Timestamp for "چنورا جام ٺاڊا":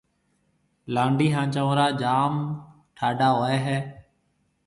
1.53-3.29